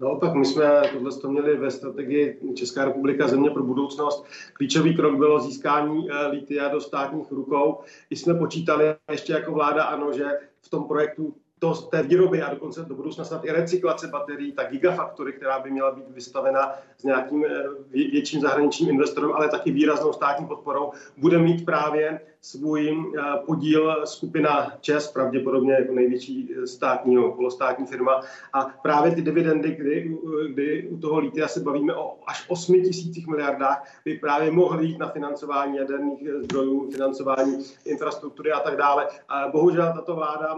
No, 0.01 0.18
tak 0.18 0.34
my 0.34 0.46
jsme 0.46 0.82
tohle 0.94 1.12
to 1.12 1.32
měli 1.32 1.58
ve 1.58 1.72
strategii 1.72 2.39
Česká 2.56 2.86
republika 2.86 3.27
země 3.27 3.50
pro 3.50 3.63
budoucnost. 3.63 4.25
Klíčový 4.53 4.96
krok 4.96 5.18
bylo 5.18 5.39
získání 5.39 6.10
eh, 6.12 6.27
litia 6.27 6.68
do 6.68 6.82
státních 6.82 7.32
rukou. 7.32 7.79
I 8.10 8.15
jsme 8.15 8.34
počítali 8.34 8.86
ještě 9.12 9.34
jako 9.34 9.51
vláda, 9.51 9.84
ano, 9.84 10.13
že 10.13 10.25
v 10.62 10.70
tom 10.70 10.84
projektu 10.84 11.34
to, 11.60 11.74
té 11.74 12.03
výroby 12.03 12.41
a 12.41 12.50
dokonce 12.50 12.86
do 12.86 12.96
budoucna 12.96 13.24
snad 13.24 13.46
i 13.46 13.51
recyklace 13.51 14.08
baterií, 14.08 14.51
ta 14.51 14.63
gigafaktory, 14.63 15.34
která 15.34 15.60
by 15.60 15.72
měla 15.72 15.91
být 15.91 16.10
vystavena 16.10 16.74
s 16.98 17.03
nějakým 17.03 17.46
eh, 17.46 17.63
větším 17.91 18.41
zahraničním 18.41 18.89
investorem, 18.89 19.32
ale 19.34 19.50
taky 19.50 19.72
výraznou 19.72 20.13
státní 20.13 20.48
podporou, 20.48 20.91
bude 21.18 21.38
mít 21.38 21.65
právě 21.65 22.22
svůj 22.41 23.13
eh, 23.17 23.22
podíl 23.46 24.05
skupina 24.05 24.74
ČES, 24.81 25.12
pravděpodobně 25.12 25.74
jako 25.74 25.93
největší 25.93 26.53
eh, 26.53 26.67
státní 26.67 27.15
nebo 27.15 27.31
polostátní 27.31 27.86
firma. 27.86 28.22
A 28.53 28.65
právě 28.65 29.15
ty 29.15 29.22
dividendy, 29.22 29.72
kdy, 29.75 30.17
kdy 30.50 30.88
u 30.88 30.98
toho 30.98 31.19
lítia 31.19 31.48
se 31.48 31.60
bavíme 31.60 31.96
o 31.96 32.17
až 32.27 32.46
8 32.50 32.84
tisících 32.84 33.27
miliardách, 33.27 34.01
by 34.05 34.17
právě 34.17 34.51
mohly 34.51 34.86
jít 34.86 34.98
na 34.98 35.10
financování 35.10 35.77
jaderných 35.77 36.29
zdrojů, 36.39 36.91
financování 36.91 37.58
infrastruktury 37.86 38.51
a 38.51 38.60
tak 38.60 38.77
dále. 38.77 39.08
A 39.29 39.48
bohužel 39.48 39.93
tato 39.96 40.15
vláda 40.15 40.58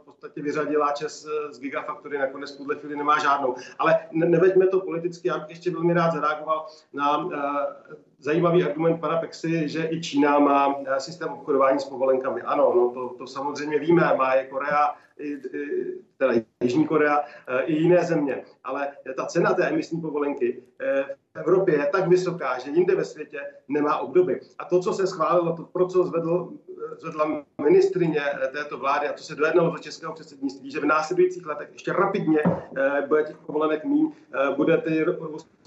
v 0.00 0.04
podstatě 0.04 0.42
vyřadila 0.42 0.92
ČES 0.92 1.26
z 1.50 1.60
gigafaktory, 1.60 2.18
nakonec 2.18 2.60
v 2.60 2.74
chvíli 2.74 2.96
nemá 2.96 3.18
žádnou. 3.18 3.54
Ale 3.78 3.98
neveďme 4.12 4.66
to 4.66 4.80
politicky, 4.80 5.28
já 5.28 5.38
bych 5.38 5.50
ještě 5.50 5.70
velmi 5.70 5.94
rád 5.94 6.12
zareagoval 6.12 6.66
na 6.92 7.28
zajímavý 8.18 8.64
argument 8.64 9.00
pana 9.00 9.16
Pexy, 9.20 9.68
že 9.68 9.88
i 9.90 10.00
Čína 10.00 10.38
má 10.38 10.74
eh, 10.86 11.00
systém 11.00 11.28
obchodování 11.28 11.80
s 11.80 11.84
povolenkami. 11.84 12.42
Ano, 12.42 12.72
no 12.76 12.90
to, 12.90 13.14
to 13.18 13.26
samozřejmě 13.26 13.78
víme, 13.78 14.14
má 14.16 14.34
je 14.34 14.46
Korea, 14.46 14.94
i, 15.18 15.36
teda 16.16 16.32
Jižní 16.62 16.86
Korea 16.86 17.20
eh, 17.48 17.62
i 17.62 17.72
jiné 17.72 18.04
země. 18.04 18.44
Ale 18.64 18.88
ta 19.16 19.26
cena 19.26 19.54
té 19.54 19.68
emisní 19.68 20.00
povolenky 20.00 20.62
eh, 20.80 21.04
v 21.34 21.38
Evropě 21.38 21.74
je 21.74 21.86
tak 21.92 22.08
vysoká, 22.08 22.58
že 22.58 22.70
jinde 22.70 22.94
ve 22.94 23.04
světě 23.04 23.40
nemá 23.68 23.98
obdoby. 23.98 24.40
A 24.58 24.64
to, 24.64 24.80
co 24.80 24.92
se 24.92 25.06
schválilo, 25.06 25.56
to, 25.56 25.62
pro 25.62 25.86
co 25.86 26.04
zvedl, 26.04 26.52
zvedla 26.98 27.44
ministrině 27.62 28.20
této 28.52 28.78
vlády 28.78 29.08
a 29.08 29.12
co 29.12 29.24
se 29.24 29.34
dojednalo 29.34 29.70
do 29.70 29.78
českého 29.78 30.12
předsednictví, 30.12 30.70
že 30.70 30.80
v 30.80 30.84
následujících 30.84 31.46
letech 31.46 31.68
ještě 31.72 31.92
rapidně 31.92 32.38
bude 33.08 33.22
těch 33.22 33.36
povolenek 33.36 33.84
mín, 33.84 34.12
bude 34.56 34.78
ty 34.78 35.04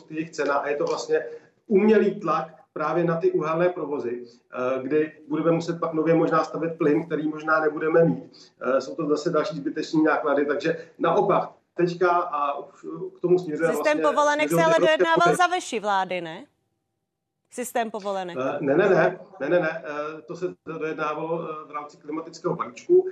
jejich 0.10 0.30
cena 0.30 0.54
a 0.54 0.68
je 0.68 0.76
to 0.76 0.86
vlastně 0.86 1.24
umělý 1.70 2.20
tlak 2.20 2.60
právě 2.74 3.04
na 3.04 3.18
ty 3.18 3.32
uhelné 3.32 3.70
provozy, 3.70 4.26
eh, 4.26 4.84
kdy 4.84 5.12
budeme 5.28 5.52
muset 5.52 5.80
pak 5.80 5.94
nově 5.94 6.16
možná 6.16 6.44
stavět 6.44 6.78
plyn, 6.78 7.06
který 7.06 7.28
možná 7.28 7.60
nebudeme 7.60 8.04
mít. 8.04 8.52
Eh, 8.62 8.82
jsou 8.82 8.96
to 8.96 9.08
zase 9.08 9.30
další 9.30 9.58
zbytečné 9.58 10.04
náklady, 10.04 10.46
takže 10.46 10.90
naopak 11.00 11.50
teďka 11.74 12.12
a 12.12 12.62
k 13.18 13.22
tomu 13.22 13.40
směřuje 13.40 13.70
Systém 13.70 13.84
vlastně, 13.84 14.02
povolenek 14.02 14.50
se 14.50 14.64
ale 14.64 14.76
dojednával 14.80 15.36
za 15.36 15.48
vaší 15.48 15.80
vlády, 15.80 16.22
ne? 16.22 16.46
Systém 17.52 17.92
povolenek. 17.92 18.38
Eh, 18.40 18.58
ne, 18.62 18.78
ne, 18.78 18.90
ne, 18.90 19.20
ne, 19.40 19.50
ne, 19.50 19.60
ne, 19.60 19.84
to 20.28 20.36
se 20.36 20.46
dojednávalo 20.66 21.38
v 21.68 21.72
rámci 21.72 21.98
klimatického 21.98 22.56
balíčku 22.56 23.10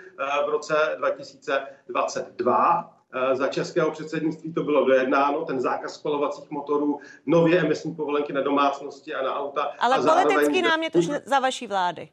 v 0.47 0.49
roce 0.49 0.95
2022 0.97 2.93
Eh, 2.93 2.96
za 3.33 3.47
českého 3.47 3.91
předsednictví 3.91 4.53
to 4.53 4.63
bylo 4.63 4.85
dojednáno, 4.85 5.45
ten 5.45 5.61
zákaz 5.61 5.93
spalovacích 5.93 6.51
motorů, 6.51 6.99
nově 7.25 7.59
emisní 7.59 7.95
povolenky 7.95 8.33
na 8.33 8.41
domácnosti 8.41 9.13
a 9.13 9.23
na 9.23 9.35
auta. 9.39 9.71
Ale 9.79 9.95
a 9.95 10.01
politický 10.01 10.61
námět 10.61 10.95
už 10.95 11.09
za 11.25 11.39
vaší 11.39 11.67
vlády 11.67 12.09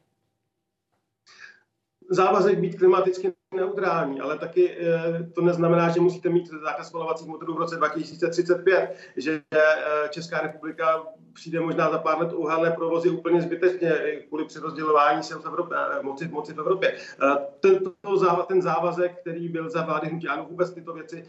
závazek 2.09 2.59
být 2.59 2.77
klimaticky 2.77 3.33
neutrální, 3.55 4.21
ale 4.21 4.37
taky 4.37 4.77
eh, 4.79 5.23
to 5.35 5.41
neznamená, 5.41 5.89
že 5.89 6.01
musíte 6.01 6.29
mít 6.29 6.47
zákaz 6.47 6.87
spalovacích 6.87 7.27
motorů 7.27 7.53
v 7.53 7.57
roce 7.57 7.75
2035, 7.75 8.95
že 9.17 9.41
eh, 9.53 9.59
Česká 10.09 10.39
republika 10.41 11.05
přijde 11.35 11.59
možná 11.59 11.91
za 11.91 11.97
pár 11.97 12.19
let 12.19 12.33
uhelné 12.33 12.71
provozy 12.71 13.09
úplně 13.09 13.41
zbytečně 13.41 13.91
kvůli 14.27 14.45
přerozdělování 14.45 15.23
sil 15.27 15.37
v 15.39 15.45
Evropě, 15.45 15.77
eh, 15.77 16.03
moci, 16.03 16.27
moci 16.27 16.53
v 16.53 16.59
Evropě. 16.59 16.97
Ten, 17.59 17.79
to, 18.01 18.43
ten 18.47 18.61
závazek, 18.61 19.21
který 19.21 19.49
byl 19.49 19.69
za 19.69 19.85
vlády 19.85 20.07
hnutí 20.07 20.27
ano, 20.27 20.45
vůbec 20.49 20.73
tyto 20.73 20.93
věci 20.93 21.25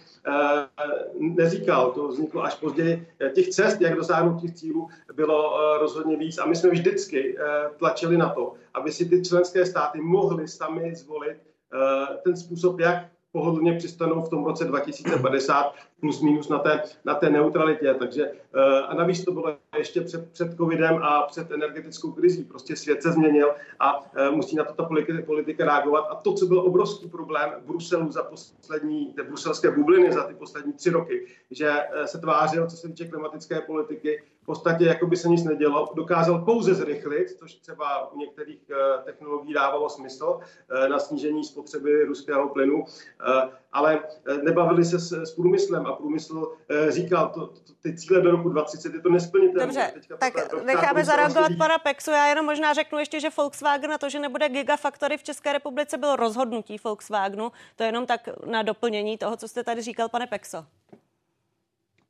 neříkal. 1.18 1.90
To 1.92 2.08
vzniklo 2.08 2.44
až 2.44 2.54
později. 2.54 3.08
Těch 3.34 3.48
cest, 3.48 3.80
jak 3.80 3.94
dosáhnout 3.94 4.40
těch 4.40 4.54
cílů, 4.54 4.88
bylo 5.14 5.58
rozhodně 5.78 6.16
víc 6.16 6.38
a 6.38 6.46
my 6.46 6.56
jsme 6.56 6.70
vždycky 6.70 7.38
tlačili 7.78 8.16
na 8.16 8.28
to, 8.28 8.54
aby 8.76 8.92
si 8.92 9.04
ty 9.04 9.22
členské 9.22 9.66
státy 9.66 10.00
mohly 10.00 10.48
sami 10.48 10.94
zvolit 10.94 11.36
eh, 11.36 12.16
ten 12.24 12.36
způsob, 12.36 12.80
jak 12.80 13.08
pohodlně 13.32 13.72
přistanou 13.72 14.22
v 14.22 14.28
tom 14.28 14.44
roce 14.44 14.64
2050 14.68 15.74
plus 16.00 16.22
minus 16.22 16.48
na 16.48 16.58
té, 16.58 16.82
na 17.04 17.14
té 17.14 17.30
neutralitě. 17.30 17.94
Takže 17.98 18.24
eh, 18.24 18.80
a 18.80 18.94
navíc 18.94 19.24
to 19.24 19.32
bylo 19.32 19.56
ještě 19.78 20.00
před, 20.00 20.32
před 20.32 20.56
covidem 20.56 20.98
a 21.02 21.22
před 21.22 21.50
energetickou 21.50 22.12
krizí. 22.12 22.44
Prostě 22.44 22.76
svět 22.76 23.02
se 23.02 23.12
změnil 23.12 23.54
a 23.80 24.10
eh, 24.16 24.30
musí 24.30 24.56
na 24.56 24.64
to 24.64 24.72
ta 24.72 24.88
politika, 25.26 25.64
reagovat. 25.64 26.06
A 26.10 26.14
to, 26.14 26.32
co 26.32 26.46
byl 26.46 26.60
obrovský 26.60 27.08
problém 27.08 27.50
Bruselu 27.66 28.12
za 28.12 28.22
poslední, 28.22 29.12
té 29.12 29.22
bruselské 29.22 29.70
bubliny 29.70 30.12
za 30.12 30.22
ty 30.22 30.34
poslední 30.34 30.72
tři 30.72 30.90
roky, 30.90 31.26
že 31.50 31.72
se 32.04 32.18
tvářil, 32.18 32.66
co 32.66 32.76
se 32.76 32.88
týče 32.88 33.08
klimatické 33.08 33.60
politiky, 33.60 34.22
v 34.42 34.52
podstatě 34.54 34.84
jako 34.84 35.06
by 35.06 35.16
se 35.16 35.28
nic 35.28 35.44
nedělo, 35.44 35.92
dokázal 35.94 36.44
pouze 36.44 36.74
zrychlit, 36.74 37.30
což 37.38 37.54
třeba 37.54 38.12
u 38.12 38.18
některých 38.18 38.70
eh, 38.70 39.02
technologií 39.04 39.54
dávalo 39.54 39.88
smysl 39.88 40.38
eh, 40.40 40.88
na 40.88 40.98
snížení 40.98 41.44
spotřeby 41.44 42.04
ruského 42.04 42.48
plynu, 42.48 42.84
eh, 42.84 43.48
ale 43.72 44.00
nebavili 44.42 44.84
se 44.84 44.98
s, 44.98 45.12
s 45.12 45.34
průmyslem 45.34 45.85
a 45.86 45.92
průmysl 45.92 46.52
říkal, 46.88 47.28
to, 47.28 47.46
to, 47.46 47.72
ty 47.82 47.96
cíle 47.96 48.20
do 48.20 48.30
roku 48.30 48.48
2030 48.48 48.96
je 48.96 49.02
to 49.02 49.10
nesplnitelné. 49.10 49.66
Dobře, 49.66 49.92
tak 50.18 50.62
necháme 50.64 51.04
zareagovat 51.04 51.52
pana 51.58 51.78
Pexu. 51.78 52.10
Já 52.10 52.26
jenom 52.26 52.46
možná 52.46 52.72
řeknu 52.72 52.98
ještě, 52.98 53.20
že 53.20 53.30
Volkswagen 53.36 53.90
na 53.90 53.98
to, 53.98 54.08
že 54.08 54.18
nebude 54.18 54.48
Gigafactory 54.48 55.18
v 55.18 55.22
České 55.22 55.52
republice, 55.52 55.98
bylo 55.98 56.16
rozhodnutí 56.16 56.76
Volkswagenu. 56.84 57.52
To 57.76 57.82
je 57.82 57.88
jenom 57.88 58.06
tak 58.06 58.28
na 58.46 58.62
doplnění 58.62 59.18
toho, 59.18 59.36
co 59.36 59.48
jste 59.48 59.64
tady 59.64 59.82
říkal, 59.82 60.08
pane 60.08 60.26
Pexo. 60.26 60.66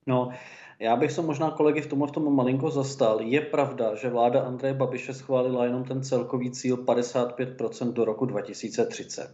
No, 0.06 0.32
Já 0.78 0.96
bych 0.96 1.12
se 1.12 1.22
možná 1.22 1.50
kolegy 1.50 1.80
v 1.80 1.86
tomhle 1.86 2.08
v 2.08 2.10
tom 2.10 2.36
malinko 2.36 2.70
zastal. 2.70 3.20
Je 3.20 3.40
pravda, 3.40 3.94
že 3.94 4.10
vláda 4.10 4.40
Andreje 4.40 4.74
Babiše 4.74 5.14
schválila 5.14 5.64
jenom 5.64 5.84
ten 5.84 6.02
celkový 6.02 6.50
cíl 6.50 6.76
55% 6.76 7.92
do 7.92 8.04
roku 8.04 8.26
2030. 8.26 9.30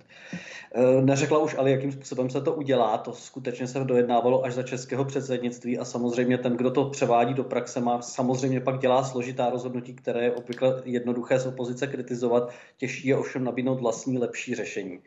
Eh, 0.74 1.02
neřekla 1.02 1.38
už 1.38 1.54
ale, 1.58 1.70
jakým 1.70 1.92
způsobem 1.92 2.30
se 2.30 2.40
to 2.40 2.54
udělá. 2.54 2.98
To 2.98 3.12
skutečně 3.12 3.66
se 3.66 3.84
dojednávalo 3.84 4.44
až 4.44 4.54
za 4.54 4.62
českého 4.62 5.04
předsednictví 5.04 5.78
a 5.78 5.84
samozřejmě 5.84 6.38
ten, 6.38 6.56
kdo 6.56 6.70
to 6.70 6.90
převádí 6.90 7.34
do 7.34 7.44
praxe, 7.44 7.80
má 7.80 8.02
samozřejmě 8.02 8.60
pak 8.60 8.78
dělá 8.80 9.04
složitá 9.04 9.50
rozhodnutí, 9.50 9.94
které 9.94 10.24
je 10.24 10.32
obvykle 10.32 10.82
jednoduché 10.84 11.38
z 11.38 11.46
opozice 11.46 11.86
kritizovat. 11.86 12.50
Těžší 12.76 13.08
je 13.08 13.16
ovšem 13.16 13.44
nabídnout 13.44 13.80
vlastní 13.80 14.18
lepší 14.18 14.54
řešení. 14.54 14.98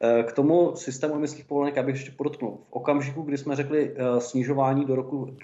Eh, 0.00 0.22
k 0.22 0.32
tomu 0.32 0.76
systému 0.76 1.14
emisních 1.14 1.44
povolenek, 1.44 1.78
abych 1.78 1.94
ještě 1.94 2.10
podotknul. 2.10 2.58
V 2.68 2.72
okamžiku, 2.72 3.22
kdy 3.22 3.38
jsme 3.38 3.56
řekli 3.56 3.94
eh, 3.96 4.20
snižování 4.20 4.84
do 4.84 4.96
roku 4.96 5.36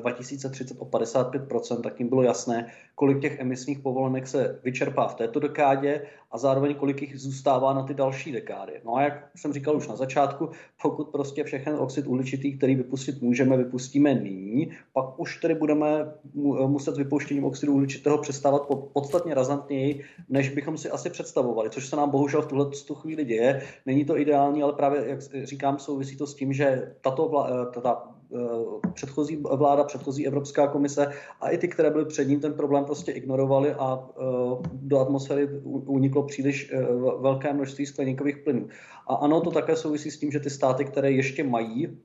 2030 0.00 0.74
eh, 0.74 0.78
o 0.78 0.84
55%, 0.84 1.80
tak 1.80 2.00
jim 2.00 2.08
bylo 2.08 2.22
jasné, 2.22 2.66
kolik 2.94 3.20
těch 3.20 3.40
emisních 3.40 3.78
povolenek 3.78 4.26
se 4.26 4.60
vyčerpá 4.64 5.08
v 5.08 5.14
této 5.14 5.40
dekádě 5.40 6.02
a 6.30 6.38
zároveň 6.38 6.74
kolik 6.74 7.02
jich 7.02 7.20
zůstává 7.20 7.74
na 7.74 7.82
ty 7.82 7.94
další 7.94 8.32
dekády. 8.32 8.72
No 8.84 8.96
a 8.96 9.02
jak 9.02 9.30
jsem 9.36 9.52
říkal 9.52 9.76
už 9.76 9.88
na 9.88 9.96
začátku, 9.96 10.50
pokud 10.82 11.08
prostě 11.08 11.44
všechen 11.44 11.74
oxid 11.74 12.06
uhličitý, 12.06 12.56
který 12.56 12.74
vypustit 12.74 13.22
můžeme, 13.22 13.56
vypustíme 13.56 14.14
nyní, 14.14 14.70
pak 14.92 15.20
už 15.20 15.40
tedy 15.40 15.54
budeme 15.54 15.86
muset 16.66 16.96
vypouštěním 16.96 17.44
oxidu 17.44 17.74
uhličitého 17.74 18.18
přestávat 18.18 18.68
podstatně 18.92 19.34
razantněji, 19.34 20.04
než 20.28 20.48
bychom 20.48 20.78
si 20.78 20.90
asi 20.90 21.10
představovali, 21.10 21.70
což 21.70 21.88
se 21.88 21.96
nám 21.96 22.10
bohužel 22.10 22.42
v 22.42 22.46
tuhle 22.46 22.70
chvíli 22.94 23.24
děje. 23.24 23.62
Není 23.86 23.93
to 24.02 24.18
ideální, 24.18 24.62
ale 24.62 24.72
právě, 24.72 25.04
jak 25.06 25.20
říkám, 25.46 25.78
souvisí 25.78 26.16
to 26.16 26.26
s 26.26 26.34
tím, 26.34 26.52
že 26.52 26.94
tato 27.00 27.28
vláda, 27.28 27.64
ta 27.64 27.80
Eh, 27.80 28.13
předchozí 28.94 29.36
vláda, 29.36 29.84
předchozí 29.84 30.26
Evropská 30.26 30.66
komise 30.66 31.06
a 31.40 31.50
i 31.50 31.58
ty, 31.58 31.68
které 31.68 31.90
byly 31.90 32.04
před 32.04 32.28
ním, 32.28 32.40
ten 32.40 32.52
problém 32.52 32.84
prostě 32.84 33.12
ignorovali 33.12 33.72
a 33.72 34.08
eh, 34.10 34.22
do 34.72 34.98
atmosféry 34.98 35.48
uniklo 35.64 36.22
příliš 36.22 36.70
eh, 36.72 36.82
velké 37.20 37.52
množství 37.52 37.86
skleníkových 37.86 38.36
plynů. 38.36 38.68
A 39.06 39.14
ano, 39.14 39.40
to 39.40 39.50
také 39.50 39.76
souvisí 39.76 40.10
s 40.10 40.18
tím, 40.18 40.30
že 40.30 40.40
ty 40.40 40.50
státy, 40.50 40.84
které 40.84 41.10
ještě 41.10 41.44
mají 41.44 41.98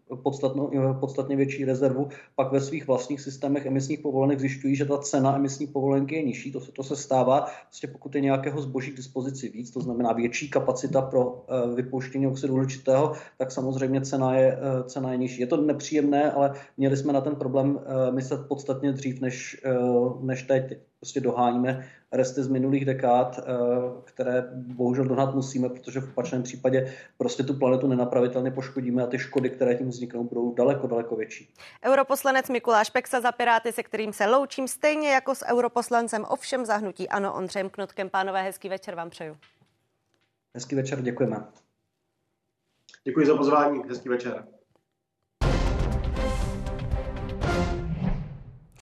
podstatně 1.00 1.36
větší 1.36 1.66
rezervu, 1.66 2.08
pak 2.36 2.52
ve 2.52 2.62
svých 2.62 2.88
vlastních 2.88 3.22
systémech 3.22 3.66
emisních 3.66 4.00
povolenek 4.00 4.40
zjišťují, 4.40 4.76
že 4.76 4.86
ta 4.86 4.98
cena 4.98 5.36
emisní 5.36 5.68
povolenky 5.68 6.16
je 6.16 6.24
nižší. 6.24 6.52
To 6.52 6.60
se, 6.60 6.72
to 6.72 6.84
se 6.84 6.96
stává, 6.96 7.48
prostě 7.68 7.88
pokud 7.88 8.16
je 8.16 8.22
nějakého 8.22 8.62
zboží 8.62 8.92
k 8.92 8.98
dispozici 8.98 9.50
víc, 9.50 9.72
to 9.72 9.80
znamená 9.80 10.14
větší 10.14 10.50
kapacita 10.50 11.02
pro 11.02 11.46
vypouštění 11.76 12.28
oxidu 12.28 12.54
uhličitého, 12.54 13.14
tak 13.38 13.52
samozřejmě 13.52 14.02
cena 14.02 14.36
je, 14.36 14.58
cena 14.86 15.12
je 15.12 15.18
nižší. 15.18 15.42
Je 15.42 15.48
to 15.48 15.58
nepříjemné, 15.62 16.19
ne, 16.20 16.32
ale 16.32 16.54
měli 16.78 16.98
jsme 16.98 17.14
na 17.14 17.22
ten 17.22 17.36
problém 17.36 17.76
uh, 17.76 17.82
myslet 18.12 18.48
podstatně 18.48 18.92
dřív, 18.92 19.22
než, 19.22 19.62
uh, 19.80 20.26
než 20.26 20.44
teď. 20.44 20.70
teď. 20.70 20.80
Prostě 21.00 21.20
doháníme 21.20 21.88
resty 22.12 22.44
z 22.44 22.48
minulých 22.48 22.86
dekád, 22.86 23.40
uh, 23.40 24.02
které 24.04 24.48
bohužel 24.54 25.06
dohnat 25.06 25.36
musíme, 25.36 25.70
protože 25.70 26.00
v 26.00 26.10
opačném 26.12 26.44
případě 26.44 26.94
prostě 27.18 27.44
tu 27.44 27.54
planetu 27.54 27.88
nenapravitelně 27.88 28.52
poškodíme 28.52 29.04
a 29.04 29.08
ty 29.08 29.20
škody, 29.20 29.50
které 29.50 29.76
tím 29.76 29.90
vzniknou, 29.90 30.24
budou 30.24 30.54
daleko, 30.54 30.88
daleko 30.88 31.16
větší. 31.16 31.54
Europoslanec 31.86 32.50
Mikuláš 32.50 32.90
Peksa 32.90 33.22
za 33.22 33.32
Piráty, 33.32 33.72
se 33.72 33.84
kterým 33.84 34.14
se 34.14 34.26
loučím, 34.26 34.68
stejně 34.68 35.10
jako 35.10 35.36
s 35.36 35.46
europoslancem 35.46 36.26
ovšem 36.30 36.66
zahnutí 36.66 37.10
Ano 37.10 37.34
Ondřejem 37.34 37.70
Knutkem. 37.70 38.10
Pánové, 38.10 38.44
hezký 38.44 38.70
večer 38.70 38.96
vám 38.96 39.10
přeju. 39.10 39.38
Hezký 40.56 40.76
večer, 40.76 41.02
děkujeme. 41.02 41.44
Děkuji 43.04 43.26
za 43.26 43.38
pozvání, 43.38 43.84
hezký 43.90 44.10
večer. 44.10 44.59